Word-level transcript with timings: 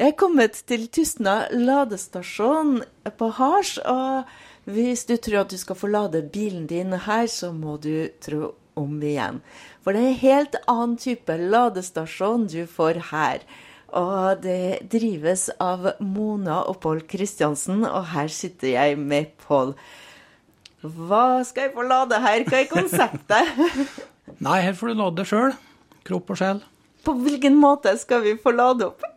Jeg 0.00 0.14
er 0.14 0.16
kommet 0.16 0.54
til 0.64 0.86
Tustna 0.88 1.34
ladestasjon 1.52 2.78
på 3.20 3.26
Hars, 3.36 3.74
og 3.84 4.30
hvis 4.64 5.02
du 5.04 5.18
tror 5.20 5.42
at 5.42 5.50
du 5.52 5.58
skal 5.60 5.76
få 5.76 5.90
lade 5.92 6.22
bilen 6.32 6.62
din 6.70 6.94
her, 7.04 7.26
så 7.28 7.50
må 7.52 7.74
du 7.84 8.08
tro 8.24 8.54
om 8.80 8.94
igjen. 9.04 9.42
For 9.84 9.92
det 9.92 10.00
er 10.00 10.08
en 10.08 10.22
helt 10.22 10.56
annen 10.72 10.94
type 11.02 11.36
ladestasjon 11.36 12.48
du 12.48 12.62
får 12.64 13.02
her. 13.10 13.44
Og 13.92 14.40
det 14.40 14.88
drives 14.88 15.50
av 15.60 15.90
Mona 16.00 16.62
og 16.62 16.80
Pål 16.80 17.04
Kristiansen, 17.04 17.84
og 17.84 18.08
her 18.14 18.32
sitter 18.32 18.72
jeg 18.78 18.96
med 18.96 19.36
Pål. 19.44 19.76
Hva 20.80 21.42
skal 21.44 21.68
jeg 21.68 21.76
få 21.76 21.84
lade 21.92 22.24
her? 22.24 22.48
Hva 22.48 22.64
er 22.64 22.72
konseptet? 22.72 23.52
Nei, 24.48 24.62
her 24.64 24.72
får 24.80 24.94
du 24.94 25.04
lade 25.04 25.28
sjøl. 25.28 25.52
Kropp 26.08 26.32
og 26.32 26.40
sjel. 26.40 26.64
På 27.04 27.20
hvilken 27.20 27.60
måte 27.60 27.98
skal 28.00 28.24
vi 28.24 28.38
få 28.40 28.56
lade 28.56 28.88
opp? 28.88 29.09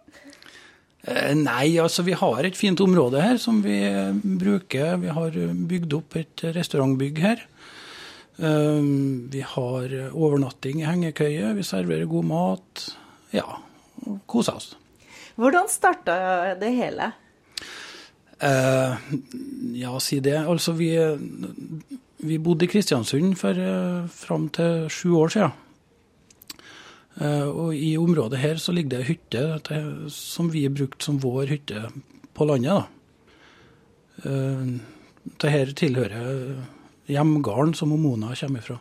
Eh, 1.03 1.33
nei, 1.35 1.75
altså 1.83 2.05
vi 2.07 2.15
har 2.15 2.45
et 2.47 2.55
fint 2.55 2.79
område 2.83 3.19
her 3.19 3.39
som 3.41 3.59
vi 3.63 3.75
eh, 3.83 4.13
bruker. 4.23 4.95
Vi 5.01 5.11
har 5.11 5.35
bygd 5.71 5.97
opp 5.97 6.15
et 6.19 6.45
restaurantbygg 6.55 7.19
her. 7.23 7.41
Eh, 8.39 8.85
vi 9.33 9.41
har 9.55 9.97
overnatting 10.13 10.79
i 10.79 10.87
hengekøye, 10.87 11.51
vi 11.57 11.67
serverer 11.67 12.07
god 12.11 12.29
mat. 12.29 12.85
Ja, 13.35 13.59
og 14.05 14.21
koser 14.29 14.61
oss. 14.61 14.71
Hvordan 15.35 15.67
starta 15.71 16.15
det 16.61 16.71
hele? 16.77 17.09
Eh, 18.39 19.03
ja, 19.81 19.97
si 19.99 20.21
det. 20.23 20.37
Altså, 20.39 20.75
vi, 20.77 20.93
vi 22.23 22.39
bodde 22.39 22.63
i 22.63 22.71
Kristiansund 22.71 23.35
for 23.41 23.59
fram 24.23 24.47
til 24.55 24.87
sju 24.93 25.17
år 25.19 25.35
siden. 25.35 25.59
Eh, 27.21 27.47
og 27.47 27.75
i 27.77 27.93
området 27.99 28.41
her 28.41 28.61
så 28.61 28.73
ligger 28.73 28.97
det 28.97 29.09
hytte 29.11 29.43
som 30.13 30.49
vi 30.53 30.65
har 30.65 30.73
brukt 30.73 31.03
som 31.05 31.19
vår 31.21 31.51
hytte 31.53 31.87
på 32.33 32.47
landet. 32.49 32.89
Uh, 34.23 34.79
Dette 35.41 35.75
tilhører 35.77 36.63
hjemgården 37.09 37.73
som 37.77 37.93
Mona 37.93 38.33
kommer 38.37 38.65
fra. 38.65 38.79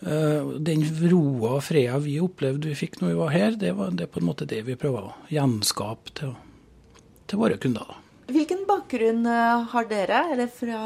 Den 0.00 0.82
roa 1.10 1.56
og 1.58 1.64
freda 1.66 1.98
vi 2.00 2.14
opplevde 2.24 2.70
vi 2.70 2.76
fikk 2.78 2.98
når 3.00 3.10
vi 3.10 3.16
var 3.18 3.32
her, 3.34 3.56
det 3.60 3.72
var 3.76 3.90
det 3.92 4.06
på 4.12 4.20
en 4.20 4.28
måte 4.30 4.46
det 4.48 4.62
vi 4.64 4.76
prøver 4.80 5.10
å 5.10 5.14
gjenskape 5.32 6.14
til, 6.16 6.32
til 7.28 7.40
våre 7.42 7.58
kunder. 7.60 7.98
Hvilken 8.32 8.64
bakgrunn 8.68 9.28
har 9.28 9.88
dere? 9.90 10.22
Er 10.32 10.40
det 10.40 10.48
fra 10.56 10.80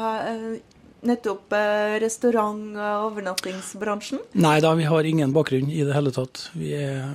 nettopp 1.05 1.53
eh, 1.55 1.95
restaurant- 2.03 2.75
og 2.77 3.09
overnattingsbransjen? 3.09 4.21
Nei 4.41 4.57
da, 4.63 4.73
vi 4.77 4.87
har 4.89 5.07
ingen 5.07 5.33
bakgrunn 5.35 5.71
i 5.71 5.83
det 5.85 5.95
hele 5.95 6.13
tatt. 6.15 6.47
Vi 6.57 6.73
er, 6.77 7.09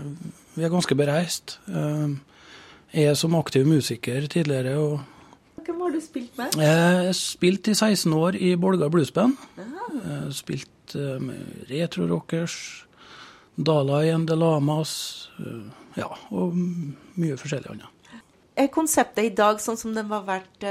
vi 0.57 0.67
er 0.67 0.73
ganske 0.73 0.97
bereist. 0.99 1.59
Eh, 1.71 2.17
jeg 2.95 3.13
er 3.13 3.19
som 3.19 3.37
aktiv 3.39 3.67
musiker 3.69 4.27
tidligere. 4.31 4.77
og 4.79 5.65
Hvem 5.67 5.81
har 5.85 5.95
du 5.95 6.01
spilt 6.03 6.37
med? 6.39 6.59
Jeg 6.59 6.81
har 6.81 7.13
spilt 7.17 7.71
i 7.71 7.77
16 7.77 8.13
år 8.17 8.39
i 8.39 8.55
Bolga 8.57 8.91
Bluesband. 8.91 9.39
Ah. 9.59 10.27
Spilt 10.35 10.97
eh, 10.99 11.19
med 11.23 11.71
Retro 11.71 12.09
Rockers, 12.11 12.57
Dalai 13.57 14.11
and 14.11 14.29
the 14.31 14.37
Lamas, 14.39 15.29
ja, 15.99 16.07
og 16.31 16.55
mye 16.55 17.37
forskjellig 17.37 17.73
annet. 17.75 17.97
Er 18.61 18.69
konseptet 18.73 19.25
i 19.25 19.33
dag 19.35 19.61
sånn 19.63 19.79
som 19.79 19.93
den 19.97 20.09
var 20.11 20.23
verdt 20.27 20.65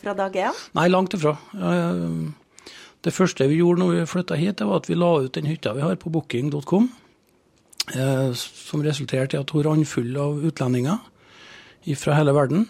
fra 0.00 0.14
dag 0.18 0.34
én? 0.34 0.56
Nei, 0.74 0.86
langt 0.90 1.14
ifra. 1.14 1.36
Det 3.06 3.14
første 3.14 3.46
vi 3.46 3.60
gjorde 3.60 3.84
når 3.84 3.92
vi 3.94 4.06
flytta 4.10 4.38
hit, 4.38 4.58
det 4.58 4.66
var 4.66 4.80
at 4.82 4.88
vi 4.90 4.98
la 4.98 5.12
ut 5.22 5.34
den 5.36 5.46
hytta 5.46 5.76
vi 5.76 5.84
har 5.84 5.98
på 6.00 6.10
booking.com. 6.10 6.88
Eh, 7.94 8.30
som 8.34 8.82
resulterte 8.82 9.36
i 9.36 9.40
at 9.40 9.52
hun 9.54 9.62
rant 9.62 9.86
full 9.86 10.16
av 10.18 10.40
utlendinger 10.48 10.98
fra 11.94 12.16
hele 12.18 12.34
verden. 12.34 12.64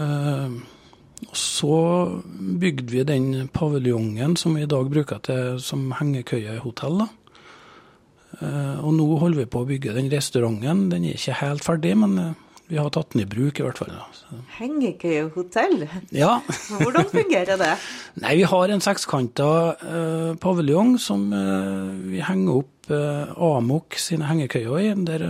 Eh, 0.00 0.54
og 1.22 1.36
så 1.38 1.76
bygde 2.62 2.88
vi 2.90 3.04
den 3.06 3.50
paviljongen 3.52 4.38
som 4.40 4.56
vi 4.56 4.64
i 4.64 4.70
dag 4.70 4.88
bruker 4.90 5.20
til, 5.22 5.60
som 5.60 5.92
hengekøyehotell. 5.98 7.04
Eh, 8.40 8.78
og 8.80 8.96
nå 8.96 9.06
holder 9.20 9.42
vi 9.42 9.50
på 9.52 9.62
å 9.62 9.68
bygge 9.68 9.94
den 9.98 10.08
restauranten. 10.12 10.88
Den 10.90 11.04
er 11.04 11.20
ikke 11.20 11.36
helt 11.42 11.68
ferdig, 11.68 11.92
men 12.00 12.16
eh, 12.18 12.41
vi 12.72 12.78
har 12.78 12.88
tatt 12.90 13.10
den 13.12 13.20
i 13.20 13.26
bruk, 13.28 13.58
i 13.60 13.64
hvert 13.66 13.76
fall. 13.82 13.90
Hengekøyehotell? 14.56 15.82
Ja. 16.16 16.38
Hvordan 16.70 17.04
fungerer 17.10 17.58
det? 17.60 17.74
Nei, 18.22 18.30
Vi 18.40 18.46
har 18.48 18.72
en 18.72 18.80
sekskanta 18.80 19.48
uh, 19.76 20.30
paviljong 20.40 20.94
som 20.96 21.26
uh, 21.36 21.90
vi 22.08 22.22
henger 22.24 22.62
opp 22.62 22.88
uh, 22.88 23.34
Amok 23.36 23.98
sine 24.00 24.24
hengekøyer 24.30 24.78
i. 24.80 24.86
Der, 25.04 25.26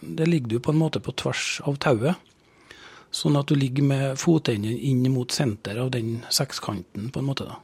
der 0.00 0.32
ligger 0.32 0.54
du 0.54 0.64
på 0.64 0.72
en 0.72 0.80
måte 0.80 1.04
på 1.04 1.12
tvers 1.20 1.58
av 1.68 1.76
tauet. 1.84 2.16
Sånn 3.12 3.36
at 3.36 3.52
du 3.52 3.60
ligger 3.60 3.84
med 3.84 4.16
fotenden 4.16 4.80
inn 4.80 5.04
mot 5.12 5.36
senter 5.36 5.76
av 5.84 5.92
den 5.92 6.22
sekskanten, 6.32 7.12
på 7.12 7.20
en 7.20 7.28
måte. 7.28 7.44
da. 7.44 7.60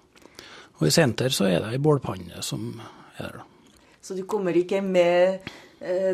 Og 0.77 0.91
i 0.91 0.93
senter 0.93 1.33
så 1.33 1.49
er 1.49 1.65
det 1.65 1.73
ei 1.73 1.81
bålpanne 1.81 2.45
som 2.45 2.69
er 3.17 3.33
der. 3.33 3.41
da. 3.41 3.49
Så 4.03 4.13
du 4.19 4.27
kommer 4.29 4.53
ikke 4.61 4.85
med 4.85 5.41
Eh, 5.41 5.51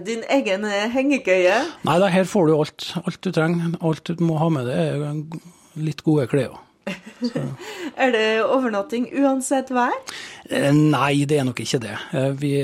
din 0.04 0.22
egen 0.32 0.64
eh, 0.64 0.86
hengekøye? 0.92 1.58
Nei 1.84 1.98
da, 2.00 2.08
her 2.12 2.24
får 2.28 2.48
du 2.48 2.54
alt. 2.56 2.86
Alt 3.04 3.20
du 3.24 3.30
trenger. 3.34 3.74
Alt 3.84 4.08
du 4.08 4.24
må 4.24 4.38
ha 4.40 4.48
med 4.52 4.68
deg, 4.68 5.04
er 5.04 5.84
litt 5.88 6.02
gode 6.06 6.28
klær. 6.30 6.56
er 8.02 8.12
det 8.14 8.22
overnatting 8.46 9.10
uansett 9.20 9.68
vær? 9.76 9.92
Eh, 10.48 10.70
nei, 10.72 11.26
det 11.28 11.40
er 11.40 11.44
nok 11.48 11.60
ikke 11.60 11.82
det. 11.84 11.98
Vi, 12.40 12.54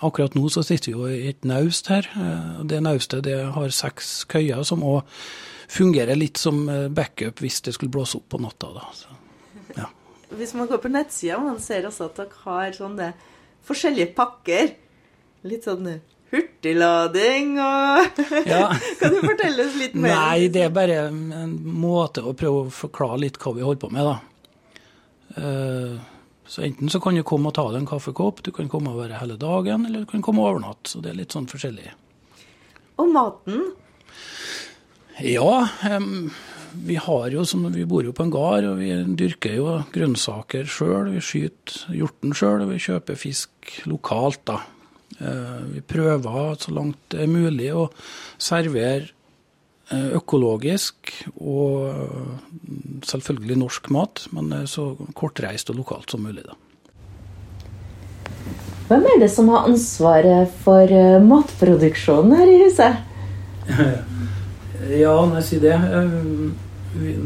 akkurat 0.00 0.34
nå 0.34 0.50
så 0.50 0.64
sitter 0.66 0.90
vi 0.90 0.96
jo 0.96 1.06
i 1.06 1.30
et 1.30 1.46
naust 1.46 1.92
her. 1.92 2.08
Det 2.66 2.82
naustet 2.82 3.24
det 3.28 3.38
har 3.54 3.74
seks 3.74 4.24
køyer 4.30 4.66
som 4.66 4.82
òg 4.82 5.06
fungerer 5.70 6.18
litt 6.18 6.40
som 6.40 6.64
backup 6.90 7.38
hvis 7.44 7.60
det 7.62 7.76
skulle 7.76 7.94
blåse 7.94 8.18
opp 8.18 8.26
på 8.34 8.42
natta. 8.42 8.72
Da. 8.74 8.88
Så, 8.90 9.14
ja. 9.76 9.86
Hvis 10.34 10.56
man 10.58 10.66
går 10.66 10.82
på 10.82 10.90
nettsida, 10.90 11.38
man 11.38 11.62
ser 11.62 11.86
også 11.86 12.10
at 12.10 12.18
dere 12.24 12.42
har 12.42 12.74
sånne 12.74 13.12
forskjellige 13.70 14.16
pakker 14.18 14.72
litt 15.48 15.66
sånn 15.68 15.88
hurtiglading 16.30 17.56
og 17.58 18.20
ja. 18.46 18.66
Kan 19.00 19.16
du 19.16 19.20
fortelle 19.24 19.66
oss 19.66 19.78
litt 19.80 19.96
mer? 19.98 20.14
Nei, 20.14 20.48
det 20.52 20.66
er 20.68 20.74
bare 20.74 20.98
en 21.08 21.54
måte 21.80 22.22
å 22.22 22.34
prøve 22.38 22.66
å 22.66 22.74
forklare 22.74 23.22
litt 23.24 23.40
hva 23.42 23.54
vi 23.56 23.66
holder 23.66 23.82
på 23.82 23.92
med, 23.94 24.10
da. 24.10 24.18
Eh, 25.40 25.96
så 26.50 26.64
enten 26.66 26.90
så 26.90 27.00
kan 27.02 27.14
du 27.14 27.22
komme 27.26 27.50
og 27.50 27.54
ta 27.54 27.66
deg 27.70 27.82
en 27.82 27.90
kaffekopp, 27.90 28.42
du 28.42 28.50
kan 28.54 28.70
komme 28.70 28.90
og 28.90 29.02
være 29.04 29.20
hele 29.20 29.38
dagen, 29.40 29.86
eller 29.86 30.02
du 30.02 30.10
kan 30.10 30.22
komme 30.26 30.42
og 30.42 30.56
overnatte. 30.56 30.90
Så 30.90 31.02
det 31.02 31.12
er 31.12 31.20
litt 31.20 31.34
sånn 31.34 31.46
forskjellig. 31.50 31.92
Og 32.98 33.12
maten? 33.14 33.68
Ja, 35.22 35.68
vi 36.74 36.96
har 36.96 37.30
jo 37.30 37.44
som 37.46 37.68
vi 37.70 37.84
bor 37.86 38.02
jo 38.06 38.14
på 38.16 38.26
en 38.26 38.34
gard, 38.34 38.66
og 38.66 38.80
vi 38.82 38.90
dyrker 39.20 39.54
jo 39.60 39.76
grønnsaker 39.94 40.66
sjøl. 40.66 41.12
Vi 41.14 41.22
skyter 41.22 41.94
hjorten 41.94 42.34
sjøl, 42.34 42.64
og 42.64 42.74
vi 42.74 42.82
kjøper 42.82 43.18
fisk 43.20 43.74
lokalt, 43.90 44.42
da. 44.50 44.58
Eh, 45.18 45.62
vi 45.74 45.80
prøver 45.80 46.54
så 46.58 46.72
langt 46.72 46.98
det 47.12 47.24
er 47.24 47.30
mulig 47.30 47.70
å 47.74 47.88
servere 48.40 49.10
eh, 49.90 50.14
økologisk 50.16 51.12
og 51.34 51.88
eh, 51.90 52.30
selvfølgelig 53.08 53.58
norsk 53.60 53.90
mat, 53.92 54.24
men 54.36 54.54
så 54.70 54.92
kortreist 55.18 55.72
og 55.72 55.80
lokalt 55.82 56.14
som 56.14 56.24
mulig. 56.24 56.46
da. 56.46 56.56
Hvem 58.90 59.04
er 59.06 59.20
det 59.22 59.30
som 59.30 59.50
har 59.52 59.68
ansvaret 59.70 60.50
for 60.64 60.94
matproduksjonen 61.26 62.38
her 62.38 62.54
i 62.54 62.62
huset? 62.64 63.04
Ja, 64.90 65.12
når 65.12 65.34
jeg 65.36 65.44
sier 65.44 65.60
det 65.60 65.74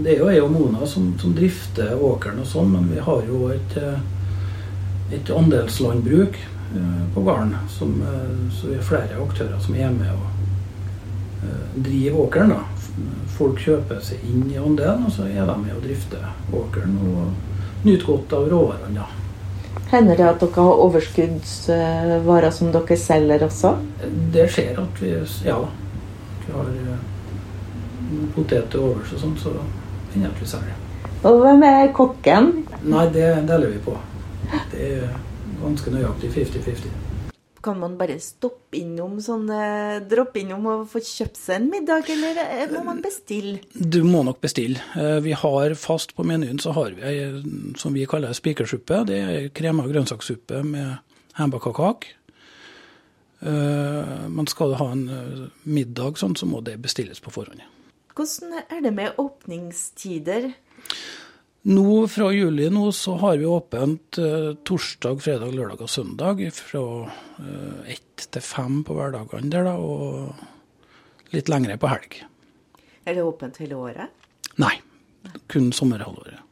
Det 0.02 0.10
er 0.10 0.18
jo 0.18 0.26
jeg 0.26 0.40
og 0.42 0.50
Mona 0.50 0.88
som, 0.90 1.12
som 1.22 1.30
drifter 1.36 1.94
åkeren 1.94 2.40
og 2.42 2.48
sånn, 2.50 2.72
men 2.74 2.88
vi 2.90 2.98
har 3.00 3.22
jo 3.30 3.46
et, 3.54 3.76
et 5.14 5.30
andelslandbruk 5.32 6.34
på 7.14 7.20
gården. 7.20 7.56
Som, 7.68 8.02
eh, 8.02 8.52
så 8.52 8.66
vi 8.66 8.78
er 8.78 8.82
flere 8.82 9.18
aktører 9.26 9.58
som 9.60 9.74
er 9.74 9.90
med 9.90 10.10
og 10.12 10.26
eh, 11.44 11.66
driver 11.76 12.20
åkeren. 12.26 12.54
da. 12.54 12.62
Folk 13.34 13.58
kjøper 13.58 14.00
seg 14.02 14.22
inn 14.28 14.46
i 14.52 14.58
andelen, 14.60 15.06
og 15.06 15.12
så 15.12 15.26
er 15.26 15.46
de 15.46 15.56
med 15.58 15.74
og 15.74 15.82
drifter 15.82 16.28
åkeren 16.54 16.98
og 17.02 17.86
nyter 17.86 18.06
godt 18.06 18.32
av 18.32 18.48
råvarene. 18.52 19.02
Ja. 19.02 19.08
Hender 19.90 20.16
det 20.16 20.28
at 20.28 20.40
dere 20.40 20.66
har 20.66 20.84
overskuddsvarer 20.84 22.54
som 22.54 22.70
dere 22.74 22.96
selger 22.98 23.44
også? 23.46 23.74
Det 24.34 24.46
skjer 24.50 24.78
at 24.80 25.02
vi 25.02 25.10
ja, 25.44 25.58
vi 26.46 26.54
har 26.54 26.70
poteter 28.34 28.70
til 28.70 28.86
overs 28.88 29.12
og 29.14 29.20
sånn, 29.20 29.36
så 29.40 29.52
hender 30.14 30.30
det 30.30 30.32
at 30.32 30.42
vi 30.42 30.50
selger. 30.54 30.80
Og 31.24 31.38
hvem 31.40 31.62
er 31.66 31.92
kokken? 31.96 32.50
Nei, 32.84 33.06
det 33.14 33.28
deler 33.48 33.70
vi 33.72 33.78
på. 33.84 33.94
Det 34.72 34.88
er 35.00 35.14
ganske 35.64 35.92
nøyaktig 35.94 36.30
50-50. 36.34 36.94
Kan 37.64 37.78
man 37.80 37.94
bare 37.96 38.18
stoppe 38.20 38.76
innom 38.76 39.16
sånn, 39.24 39.46
droppe 40.10 40.42
innom 40.42 40.66
og 40.68 40.82
få 40.92 41.00
kjøpt 41.00 41.38
seg 41.40 41.62
en 41.62 41.70
middag, 41.72 42.10
eller 42.12 42.74
må 42.74 42.82
man 42.90 43.00
bestille? 43.04 43.62
Du 43.72 44.02
må 44.04 44.20
nok 44.26 44.42
bestille. 44.44 44.82
Eh, 45.00 45.16
vi 45.24 45.32
har 45.32 45.76
fast 45.80 46.12
på 46.16 46.26
menyen 46.28 46.60
så 46.60 46.74
har 46.76 46.92
vi 46.92 47.06
ei 47.08 47.22
som 47.80 47.96
vi 47.96 48.04
kaller 48.10 48.36
spikersuppe. 48.36 49.00
Det 49.08 49.22
er 49.22 49.48
krema 49.56 49.86
grønnsakssuppe 49.88 50.60
med 50.68 50.98
hembakka 51.40 51.72
kake. 51.72 52.12
men 53.44 54.46
skal 54.48 54.70
du 54.70 54.76
ha 54.80 54.90
en 54.92 55.08
eh, 55.08 55.48
middag, 55.64 56.16
sånn, 56.16 56.36
så 56.36 56.46
må 56.48 56.60
det 56.64 56.78
bestilles 56.80 57.20
på 57.20 57.32
forhånd. 57.32 57.60
Hvordan 58.14 58.60
er 58.70 58.80
det 58.84 58.92
med 58.94 59.18
åpningstider? 59.18 60.52
Nå 61.64 62.08
Fra 62.08 62.32
juli 62.32 62.66
nå 62.70 62.92
så 62.92 63.14
har 63.16 63.38
vi 63.40 63.46
åpent 63.46 64.18
eh, 64.18 64.50
torsdag, 64.68 65.22
fredag, 65.24 65.54
lørdag 65.56 65.80
og 65.80 65.88
søndag 65.88 66.42
fra 66.52 66.82
eh, 67.40 67.94
ett 67.94 68.26
til 68.36 68.44
fem 68.44 68.82
på 68.84 68.92
hverdagene 68.92 69.48
der, 69.48 69.64
da, 69.64 69.72
og 69.80 71.32
litt 71.32 71.48
lengre 71.48 71.78
på 71.80 71.88
helg. 71.88 72.18
Er 73.08 73.16
det 73.16 73.24
åpent 73.24 73.56
hele 73.62 73.78
året? 73.80 74.12
Nei, 74.60 74.74
kun 75.48 75.72
sommerhalvåret. 75.72 76.42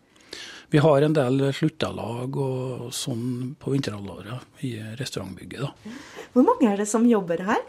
Vi 0.73 0.81
har 0.81 1.05
en 1.05 1.13
del 1.13 1.45
sluttalag 1.53 2.41
og 2.41 2.89
sånn 2.97 3.53
på 3.61 3.75
vinterhalvåret 3.75 4.65
i 4.65 4.79
restaurantbygget. 4.97 5.61
da. 5.61 5.93
Hvor 6.33 6.49
mange 6.49 6.73
er 6.73 6.81
det 6.81 6.89
som 6.89 7.05
jobber 7.05 7.45
her? 7.51 7.61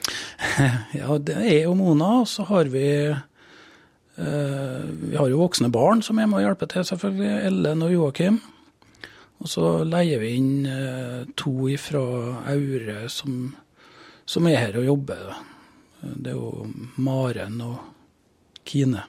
Ja, 1.01 1.19
det 1.19 1.35
er 1.43 1.65
jo 1.65 1.75
Mona, 1.75 2.21
og 2.23 2.31
så 2.31 2.47
har 2.47 2.71
vi 2.71 2.87
Vi 4.15 5.15
har 5.17 5.29
jo 5.31 5.39
voksne 5.41 5.71
barn 5.73 6.03
som 6.05 6.19
er 6.21 6.27
med 6.29 6.37
og 6.41 6.45
hjelper 6.45 6.69
til, 6.69 6.85
selvfølgelig. 6.85 7.31
Ellen 7.47 7.85
og 7.85 7.93
Joakim. 7.95 8.41
Og 9.43 9.49
så 9.51 9.69
leier 9.83 10.21
vi 10.21 10.35
inn 10.37 10.67
eh, 10.69 11.23
to 11.39 11.67
fra 11.81 12.03
Aure 12.53 13.09
som, 13.11 13.49
som 14.23 14.47
er 14.47 14.61
her 14.61 14.77
og 14.79 14.87
jobber. 14.87 15.33
Det 15.99 16.31
er 16.31 16.37
jo 16.37 16.69
Maren 17.03 17.59
og 17.63 17.81
Kine, 18.63 19.03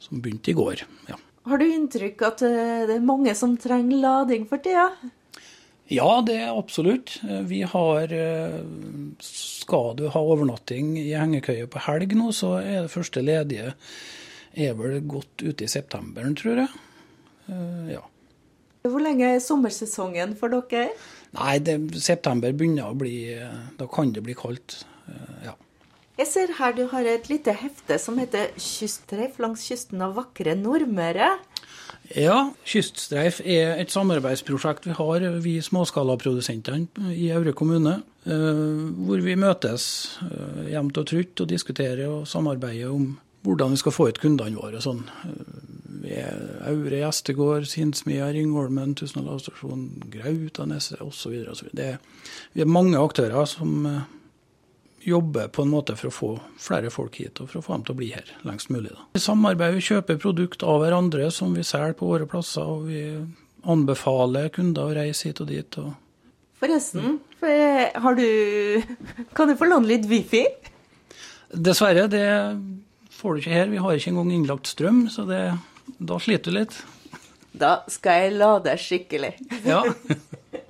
som 0.00 0.22
begynte 0.24 0.54
i 0.54 0.56
går. 0.56 0.86
ja. 1.10 1.18
Har 1.48 1.60
du 1.60 1.64
inntrykk 1.64 2.24
at 2.28 2.42
eh, 2.44 2.86
det 2.88 2.96
er 2.96 3.04
mange 3.04 3.34
som 3.36 3.56
trenger 3.60 4.00
lading 4.00 4.48
for 4.48 4.60
tida? 4.64 4.88
Ja, 5.88 6.20
det 6.24 6.36
er 6.36 6.56
absolutt. 6.56 7.14
Vi 7.48 7.62
har 7.64 8.12
eh, 8.12 8.58
Skal 9.24 9.94
du 10.00 10.06
ha 10.12 10.20
overnatting 10.20 10.96
i 11.00 11.10
hengekøye 11.12 11.68
på 11.68 11.84
helg 11.90 12.16
nå, 12.16 12.32
så 12.36 12.56
er 12.60 12.86
det 12.86 12.92
første 12.92 13.24
ledige 13.24 13.74
er 14.58 14.74
vel 14.78 15.00
godt 15.08 15.44
ute 15.44 15.64
i 15.66 15.70
septemberen, 15.70 16.36
tror 16.38 16.62
jeg. 16.64 16.68
Eh, 17.48 17.92
Ja. 17.94 18.00
Hvor 18.88 19.02
lenge 19.02 19.26
er 19.34 19.40
sommersesongen 19.42 20.36
for 20.38 20.48
dere? 20.48 20.90
Nei, 21.36 21.58
det, 21.58 21.74
september 22.00 22.52
begynner 22.56 22.88
å 22.88 22.96
bli 22.96 23.34
Da 23.78 23.86
kan 23.86 24.12
det 24.12 24.22
bli 24.24 24.34
kaldt. 24.34 24.84
Eh, 25.08 25.44
Ja. 25.44 25.54
Jeg 26.18 26.26
ser 26.26 26.52
her 26.58 26.72
du 26.72 26.86
har 26.88 27.04
et 27.06 27.28
lite 27.28 27.52
hefte 27.54 27.98
som 28.00 28.18
heter 28.18 28.48
'Kyststreif 28.56 29.38
langs 29.38 29.62
kysten 29.68 30.00
av 30.02 30.14
vakre 30.16 30.54
Nordmøre'. 30.56 31.38
Ja, 32.16 32.50
Kyststreif 32.64 33.40
er 33.44 33.76
et 33.78 33.90
samarbeidsprosjekt 33.90 34.86
vi 34.86 34.92
har, 34.92 35.20
vi 35.40 35.60
småskalaprodusentene 35.60 36.88
i 37.14 37.30
Aure 37.30 37.52
kommune. 37.52 38.02
eh, 38.26 38.32
Hvor 38.32 39.22
vi 39.22 39.34
møtes 39.36 40.18
jevnt 40.70 40.98
og 40.98 41.06
trutt 41.06 41.40
og 41.40 41.48
diskuterer 41.48 42.08
og 42.08 42.26
samarbeider 42.26 42.90
om 42.92 43.18
hvordan 43.48 43.74
vi 43.74 43.80
skal 43.80 43.94
få 43.94 44.08
ut 44.10 44.20
kundene 44.22 44.60
våre. 44.60 44.80
sånn. 44.84 45.04
Aure 46.68 47.00
gjestegård, 47.00 47.66
Sinnsmia, 47.68 48.28
Ringholmen, 48.32 48.94
Tusenå 48.98 49.38
stasjon, 49.40 49.88
Grautaneset 50.12 51.00
osv. 51.02 51.34
Vi 52.52 52.62
er 52.62 52.70
mange 52.70 53.00
aktører 53.00 53.48
som 53.48 53.86
eh, 53.88 54.06
jobber 55.08 55.48
på 55.48 55.64
en 55.64 55.72
måte 55.72 55.96
for 55.98 56.10
å 56.10 56.14
få 56.14 56.30
flere 56.60 56.92
folk 56.92 57.18
hit, 57.20 57.40
og 57.40 57.50
for 57.50 57.60
å 57.60 57.64
få 57.64 57.76
dem 57.76 57.86
til 57.88 57.96
å 57.96 58.00
bli 58.02 58.10
her 58.14 58.32
lengst 58.48 58.72
mulig. 58.74 58.92
Da. 58.94 59.08
Vi 59.16 59.24
samarbeider, 59.24 59.78
vi 59.78 59.86
kjøper 59.88 60.20
produkt 60.22 60.64
av 60.66 60.82
hverandre 60.84 61.30
som 61.34 61.56
vi 61.56 61.66
selger 61.66 61.96
på 61.98 62.12
våre 62.12 62.28
plasser, 62.30 62.68
og 62.68 62.88
vi 62.90 63.02
anbefaler 63.68 64.52
kunder 64.54 64.86
å 64.86 64.98
reise 65.00 65.30
hit 65.30 65.42
og 65.44 65.50
dit. 65.50 65.80
Og 65.82 65.96
Forresten, 66.58 67.20
for, 67.38 67.48
eh, 67.48 67.94
har 67.94 68.16
du 68.18 68.82
Kan 69.36 69.48
du 69.48 69.56
få 69.56 69.68
låne 69.70 69.88
litt 69.88 70.08
wifi? 70.10 70.46
dessverre, 71.52 72.08
det 72.12 72.24
får 73.18 73.34
du 73.34 73.42
ikke 73.42 73.56
her. 73.56 73.72
Vi 73.72 73.82
har 73.82 73.98
ikke 73.98 74.12
engang 74.14 74.32
innlagt 74.36 74.70
strøm, 74.70 75.02
så 75.10 75.26
det, 75.28 75.42
da 75.98 76.18
sliter 76.22 76.54
du 76.54 76.60
litt. 76.60 76.78
Da 77.58 77.80
skal 77.90 78.24
jeg 78.24 78.36
lade 78.38 78.76
skikkelig. 78.78 79.34
Ja. 79.66 79.82